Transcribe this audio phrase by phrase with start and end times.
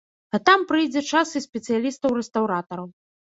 [0.35, 2.87] А там прыйдзе час і спецыялістаў-рэстаўратараў.